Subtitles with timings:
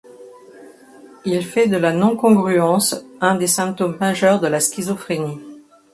[1.25, 5.39] Il fait de la non-congruence un des symptômes majeurs de la schizophrénie.